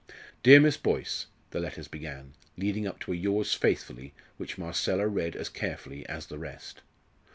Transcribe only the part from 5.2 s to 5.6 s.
as